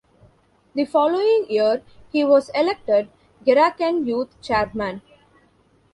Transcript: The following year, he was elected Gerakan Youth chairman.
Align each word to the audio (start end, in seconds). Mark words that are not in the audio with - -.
The 0.73 0.85
following 0.85 1.45
year, 1.47 1.83
he 2.11 2.23
was 2.25 2.49
elected 2.55 3.09
Gerakan 3.45 4.07
Youth 4.07 4.41
chairman. 4.41 5.03